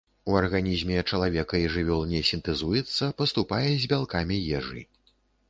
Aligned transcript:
У 0.29 0.35
арганізме 0.37 1.03
чалавека 1.11 1.59
і 1.63 1.67
жывёл 1.73 2.01
не 2.13 2.23
сінтэзуецца, 2.31 3.11
паступае 3.21 3.61
з 3.77 3.93
бялкамі 3.93 4.43
ежы. 4.63 4.81